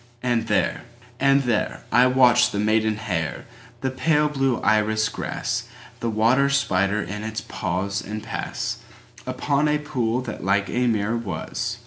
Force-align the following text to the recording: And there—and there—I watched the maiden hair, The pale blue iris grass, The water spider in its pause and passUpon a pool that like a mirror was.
And 0.23 0.47
there—and 0.47 1.43
there—I 1.43 2.07
watched 2.07 2.51
the 2.51 2.57
maiden 2.57 2.95
hair, 2.95 3.45
The 3.81 3.91
pale 3.91 4.29
blue 4.29 4.59
iris 4.61 5.07
grass, 5.09 5.65
The 5.99 6.09
water 6.09 6.49
spider 6.49 7.03
in 7.03 7.23
its 7.23 7.41
pause 7.41 8.01
and 8.01 8.23
passUpon 8.23 9.67
a 9.69 9.77
pool 9.77 10.21
that 10.21 10.43
like 10.43 10.71
a 10.71 10.87
mirror 10.87 11.17
was. 11.17 11.77